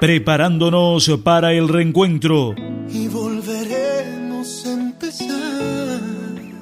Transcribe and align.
preparándonos 0.00 1.10
para 1.24 1.52
el 1.52 1.68
reencuentro. 1.68 2.54
Y 2.88 3.08
volveremos 3.08 4.66
a 4.66 4.72
empezar. 4.72 6.00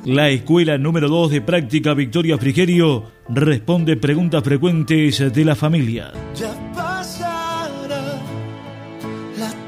La 0.04 0.28
escuela 0.30 0.78
número 0.78 1.08
2 1.08 1.32
de 1.32 1.40
práctica 1.40 1.92
Victoria 1.92 2.38
Frigerio 2.38 3.10
responde 3.28 3.96
preguntas 3.96 4.42
frecuentes 4.44 5.32
de 5.32 5.44
la 5.44 5.56
familia. 5.56 6.12
Ya 6.34 6.54
pasará 6.72 8.22
la 9.36 9.65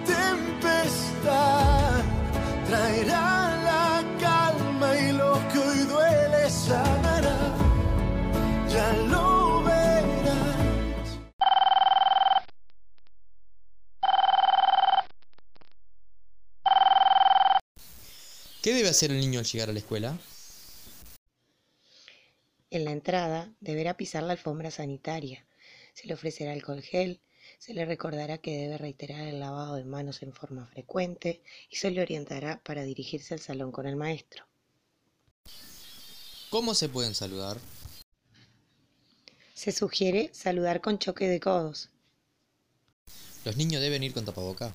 debe 18.89 18.97
hacer 18.97 19.11
el 19.11 19.21
niño 19.21 19.39
al 19.39 19.45
llegar 19.45 19.69
a 19.69 19.73
la 19.73 19.79
escuela? 19.81 20.19
En 22.71 22.85
la 22.87 22.93
entrada 22.93 23.53
deberá 23.61 23.99
pisar 23.99 24.23
la 24.23 24.33
alfombra 24.33 24.71
sanitaria. 24.71 25.47
Se 25.93 26.07
le 26.07 26.15
ofrecerá 26.15 26.53
alcohol 26.53 26.81
gel, 26.81 27.21
se 27.59 27.75
le 27.75 27.85
recordará 27.85 28.39
que 28.39 28.57
debe 28.57 28.79
reiterar 28.79 29.29
el 29.29 29.41
lavado 29.41 29.77
de 29.77 29.85
manos 29.85 30.23
en 30.23 30.33
forma 30.33 30.67
frecuente 30.67 31.43
y 31.69 31.77
se 31.77 31.91
le 31.91 32.01
orientará 32.01 32.63
para 32.65 32.83
dirigirse 32.83 33.35
al 33.35 33.41
salón 33.41 33.73
con 33.73 33.87
el 33.87 33.97
maestro. 33.97 34.47
¿Cómo 36.49 36.75
se 36.75 36.89
pueden 36.89 37.15
saludar? 37.15 37.59
Se 39.53 39.71
sugiere 39.71 40.31
saludar 40.33 40.81
con 40.81 40.99
choque 40.99 41.29
de 41.29 41.41
codos. 41.41 41.91
¿Los 43.45 43.57
niños 43.57 43.83
deben 43.83 44.03
ir 44.03 44.15
con 44.15 44.25
tapaboca? 44.25 44.73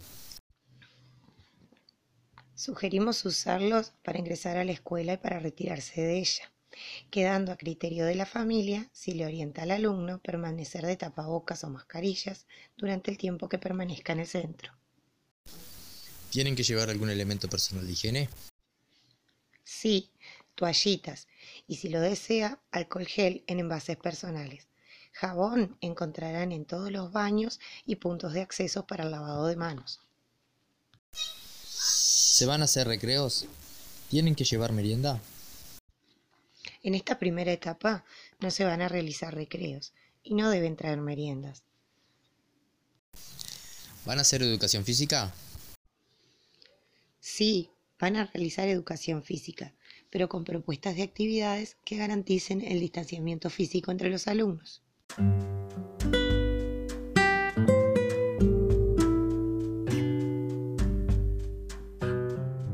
Sugerimos 2.63 3.25
usarlos 3.25 3.91
para 4.03 4.19
ingresar 4.19 4.55
a 4.55 4.63
la 4.63 4.71
escuela 4.71 5.11
y 5.11 5.17
para 5.17 5.37
retirarse 5.37 5.99
de 5.99 6.19
ella, 6.19 6.49
quedando 7.11 7.51
a 7.51 7.57
criterio 7.57 8.05
de 8.05 8.15
la 8.15 8.25
familia 8.25 8.89
si 8.93 9.11
le 9.11 9.25
orienta 9.25 9.63
al 9.63 9.71
alumno 9.71 10.21
permanecer 10.21 10.85
de 10.85 10.95
tapabocas 10.95 11.65
o 11.65 11.69
mascarillas 11.69 12.47
durante 12.77 13.11
el 13.11 13.17
tiempo 13.17 13.49
que 13.49 13.57
permanezca 13.57 14.13
en 14.13 14.21
el 14.21 14.27
centro. 14.27 14.71
¿Tienen 16.29 16.55
que 16.55 16.63
llevar 16.63 16.89
algún 16.89 17.09
elemento 17.09 17.49
personal 17.49 17.85
de 17.85 17.91
higiene? 17.91 18.29
Sí, 19.65 20.09
toallitas 20.55 21.27
y 21.67 21.75
si 21.75 21.89
lo 21.89 21.99
desea, 21.99 22.61
alcohol 22.71 23.07
gel 23.07 23.43
en 23.47 23.59
envases 23.59 23.97
personales. 23.97 24.69
Jabón 25.11 25.77
encontrarán 25.81 26.53
en 26.53 26.63
todos 26.63 26.89
los 26.93 27.11
baños 27.11 27.59
y 27.85 27.97
puntos 27.97 28.31
de 28.31 28.39
acceso 28.39 28.87
para 28.87 29.03
el 29.03 29.11
lavado 29.11 29.47
de 29.47 29.57
manos. 29.57 29.99
¿Se 32.33 32.47
van 32.47 32.61
a 32.61 32.65
hacer 32.65 32.87
recreos? 32.87 33.45
¿Tienen 34.09 34.33
que 34.33 34.43
llevar 34.43 34.71
merienda? 34.71 35.21
En 36.81 36.95
esta 36.95 37.19
primera 37.19 37.51
etapa 37.51 38.03
no 38.39 38.49
se 38.49 38.65
van 38.65 38.81
a 38.81 38.89
realizar 38.89 39.35
recreos 39.35 39.93
y 40.23 40.33
no 40.33 40.49
deben 40.49 40.75
traer 40.75 40.99
meriendas. 40.99 41.61
¿Van 44.03 44.17
a 44.17 44.21
hacer 44.21 44.41
educación 44.41 44.83
física? 44.83 45.31
Sí, 47.19 47.69
van 47.99 48.15
a 48.15 48.25
realizar 48.25 48.67
educación 48.67 49.21
física, 49.21 49.71
pero 50.09 50.27
con 50.27 50.43
propuestas 50.43 50.95
de 50.95 51.03
actividades 51.03 51.77
que 51.85 51.97
garanticen 51.97 52.61
el 52.61 52.79
distanciamiento 52.79 53.51
físico 53.51 53.91
entre 53.91 54.09
los 54.09 54.27
alumnos. 54.27 54.81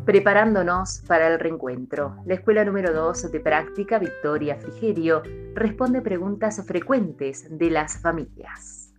Preparándonos 0.10 1.04
para 1.06 1.28
el 1.28 1.40
reencuentro, 1.40 2.18
la 2.26 2.34
escuela 2.34 2.66
número 2.66 2.92
2 2.94 3.32
de 3.32 3.40
práctica 3.42 4.00
Victoria 4.00 4.56
Frigerio 4.56 5.22
responde 5.54 6.02
preguntas 6.02 6.60
frecuentes 6.66 7.46
de 7.48 7.70
las 7.70 8.02
familias. 8.02 8.92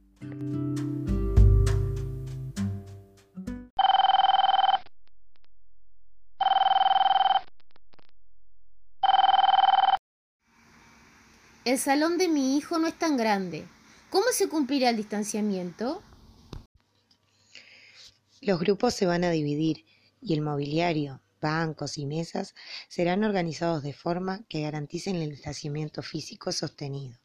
El 11.65 11.79
salón 11.79 12.19
de 12.19 12.29
mi 12.29 12.57
hijo 12.57 12.79
no 12.79 12.87
es 12.87 12.95
tan 12.95 13.17
grande. 13.17 13.65
¿Cómo 14.11 14.27
se 14.31 14.49
cumplirá 14.49 14.91
el 14.91 14.97
distanciamiento? 14.97 16.03
Los 18.41 18.61
grupos 18.61 18.95
se 18.95 19.07
van 19.07 19.25
a 19.25 19.31
dividir 19.31 19.90
y 20.21 20.35
el 20.35 20.43
mobiliario, 20.43 21.21
bancos 21.41 21.99
y 21.99 22.07
mesas 22.07 22.55
serán 22.89 23.25
organizados 23.25 23.83
de 23.83 23.93
forma 23.93 24.43
que 24.49 24.63
garanticen 24.63 25.17
el 25.17 25.31
distanciamiento 25.31 26.03
físico 26.03 26.53
sostenido. 26.53 27.19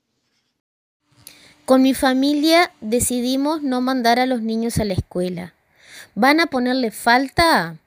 Con 1.66 1.82
mi 1.82 1.94
familia 1.94 2.72
decidimos 2.80 3.64
no 3.64 3.82
mandar 3.82 4.20
a 4.20 4.26
los 4.26 4.42
niños 4.42 4.78
a 4.78 4.86
la 4.86 4.94
escuela. 4.94 5.56
¿Van 6.14 6.40
a 6.40 6.48
ponerle 6.48 6.92
falta? 6.92 7.80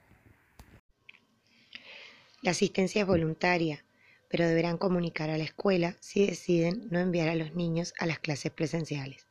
La 2.41 2.51
asistencia 2.51 3.01
es 3.01 3.07
voluntaria, 3.07 3.83
pero 4.27 4.47
deberán 4.47 4.77
comunicar 4.77 5.29
a 5.29 5.37
la 5.37 5.43
escuela 5.43 5.95
si 5.99 6.27
deciden 6.27 6.87
no 6.91 6.99
enviar 6.99 7.29
a 7.29 7.35
los 7.35 7.55
niños 7.55 7.93
a 7.99 8.05
las 8.05 8.19
clases 8.19 8.51
presenciales. 8.51 9.27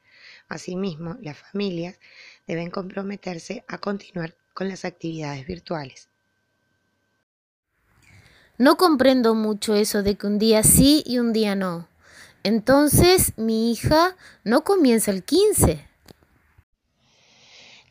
Asimismo, 0.49 1.17
las 1.21 1.39
familias 1.39 2.01
deben 2.47 2.71
comprometerse 2.71 3.65
a 3.69 3.79
continuar 3.79 4.35
con 4.59 4.69
las 4.69 4.85
actividades 4.85 5.47
virtuales. 5.47 6.09
No 8.57 8.77
comprendo 8.77 9.37
mucho 9.37 9.77
eso 9.77 10.03
de 10.03 10.17
que 10.17 10.27
un 10.27 10.41
día 10.41 10.65
sí 10.65 11.05
y 11.07 11.21
un 11.21 11.33
día 11.33 11.55
no. 11.55 11.87
Entonces, 12.43 13.35
mi 13.37 13.71
hija 13.71 14.17
no 14.43 14.65
comienza 14.65 15.13
el 15.13 15.23
15. 15.23 15.87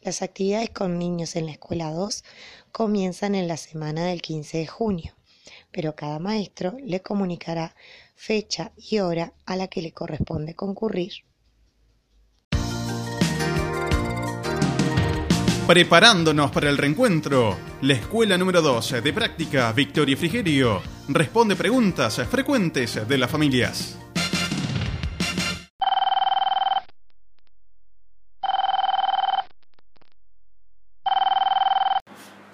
Las 0.02 0.22
actividades 0.22 0.70
con 0.72 1.00
niños 1.00 1.38
en 1.38 1.46
la 1.46 1.54
escuela 1.54 1.90
2 1.90 2.26
comienzan 2.74 3.36
en 3.36 3.48
la 3.48 3.56
semana 3.56 4.04
del 4.04 4.22
15 4.22 4.58
de 4.58 4.68
junio, 4.68 5.16
pero 5.72 5.96
cada 5.96 6.20
maestro 6.20 6.76
le 6.84 7.00
comunicará 7.00 7.78
fecha 8.14 8.74
y 8.76 9.00
hora 9.00 9.32
a 9.46 9.56
la 9.56 9.70
que 9.70 9.82
le 9.82 9.94
corresponde 9.94 10.54
concurrir. 10.54 11.14
Preparándonos 15.68 16.52
para 16.52 16.70
el 16.70 16.78
reencuentro, 16.78 17.58
la 17.82 17.92
escuela 17.92 18.38
número 18.38 18.62
2 18.62 19.04
de 19.04 19.12
práctica 19.12 19.70
Victoria 19.74 20.16
Frigerio 20.16 20.82
responde 21.10 21.58
preguntas 21.58 22.22
frecuentes 22.32 23.06
de 23.06 23.18
las 23.18 23.30
familias. 23.30 23.98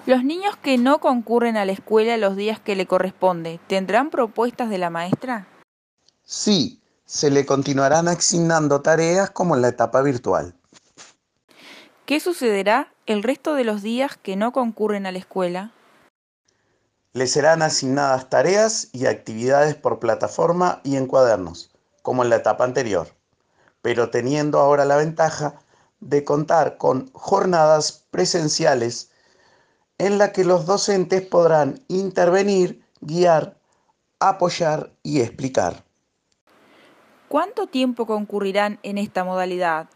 Los 0.08 0.24
niños 0.24 0.58
que 0.58 0.80
no 0.80 1.00
concurren 1.00 1.56
a 1.56 1.66
la 1.66 1.72
escuela 1.72 2.18
los 2.18 2.36
días 2.36 2.60
que 2.60 2.76
le 2.76 2.88
corresponde, 2.88 3.60
¿tendrán 3.68 4.10
propuestas 4.10 4.72
de 4.72 4.80
la 4.80 4.90
maestra? 4.90 5.48
Sí, 6.24 6.82
se 7.06 7.30
le 7.30 7.46
continuarán 7.46 8.08
asignando 8.08 8.82
tareas 8.82 9.30
como 9.30 9.56
en 9.56 9.62
la 9.62 9.68
etapa 9.68 10.02
virtual. 10.02 10.56
¿Qué 12.14 12.20
sucederá 12.20 12.94
el 13.08 13.24
resto 13.24 13.56
de 13.56 13.64
los 13.64 13.82
días 13.82 14.18
que 14.22 14.36
no 14.36 14.52
concurren 14.52 15.08
a 15.08 15.12
la 15.12 15.18
escuela? 15.18 15.72
Le 17.14 17.26
serán 17.26 17.64
asignadas 17.64 18.30
tareas 18.30 18.90
y 18.92 19.08
actividades 19.08 19.74
por 19.74 19.98
plataforma 19.98 20.80
y 20.84 20.96
en 20.96 21.08
cuadernos, 21.08 21.72
como 22.04 22.24
en 22.24 22.30
la 22.30 22.36
etapa 22.36 22.66
anterior, 22.66 23.08
pero 23.82 24.12
teniendo 24.12 24.60
ahora 24.60 24.86
la 24.86 24.96
ventaja 24.96 25.56
de 26.02 26.24
contar 26.24 26.78
con 26.78 27.12
jornadas 27.14 28.06
presenciales 28.12 29.10
en 29.98 30.20
la 30.20 30.34
que 30.34 30.46
los 30.46 30.68
docentes 30.68 31.24
podrán 31.24 31.80
intervenir, 31.88 32.86
guiar, 33.02 33.58
apoyar 34.20 34.92
y 35.02 35.22
explicar. 35.22 35.84
¿Cuánto 37.28 37.66
tiempo 37.66 38.06
concurrirán 38.06 38.78
en 38.84 39.00
esta 39.00 39.24
modalidad? 39.24 39.90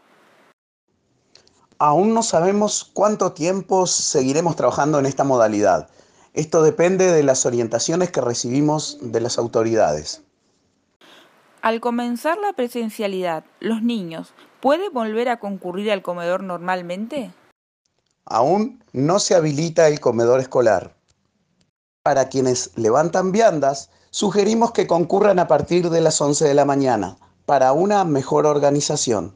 Aún 1.80 2.12
no 2.12 2.24
sabemos 2.24 2.90
cuánto 2.92 3.32
tiempo 3.32 3.86
seguiremos 3.86 4.56
trabajando 4.56 4.98
en 4.98 5.06
esta 5.06 5.22
modalidad. 5.22 5.88
Esto 6.34 6.62
depende 6.62 7.12
de 7.12 7.22
las 7.22 7.46
orientaciones 7.46 8.10
que 8.10 8.20
recibimos 8.20 8.98
de 9.00 9.20
las 9.20 9.38
autoridades. 9.38 10.22
Al 11.62 11.80
comenzar 11.80 12.38
la 12.38 12.52
presencialidad, 12.52 13.44
¿los 13.60 13.82
niños 13.82 14.32
pueden 14.60 14.92
volver 14.92 15.28
a 15.28 15.38
concurrir 15.38 15.90
al 15.92 16.02
comedor 16.02 16.42
normalmente? 16.42 17.32
Aún 18.24 18.82
no 18.92 19.20
se 19.20 19.36
habilita 19.36 19.86
el 19.88 20.00
comedor 20.00 20.40
escolar. 20.40 20.96
Para 22.02 22.28
quienes 22.28 22.72
levantan 22.76 23.30
viandas, 23.30 23.90
sugerimos 24.10 24.72
que 24.72 24.86
concurran 24.86 25.38
a 25.38 25.46
partir 25.46 25.90
de 25.90 26.00
las 26.00 26.20
11 26.20 26.44
de 26.44 26.54
la 26.54 26.64
mañana 26.64 27.18
para 27.46 27.72
una 27.72 28.04
mejor 28.04 28.46
organización. 28.46 29.34